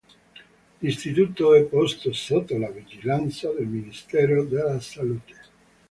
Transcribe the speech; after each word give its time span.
L'Istituto 0.81 1.53
è 1.53 1.61
posto 1.61 2.11
sotto 2.11 2.57
la 2.57 2.71
vigilanza 2.71 3.51
del 3.53 3.67
Ministero 3.67 4.43
della 4.45 4.79
salute. 4.79 5.39